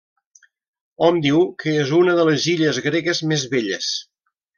Hom 1.07 1.19
diu 1.25 1.43
que 1.63 1.75
és 1.81 1.93
una 1.97 2.15
de 2.21 2.23
les 2.31 2.47
illes 2.55 2.79
gregues 2.87 3.21
més 3.33 3.45
belles. 3.53 3.91